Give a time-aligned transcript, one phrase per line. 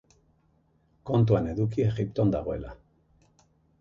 [1.09, 2.77] Kontuan eduki Egipton dagoela.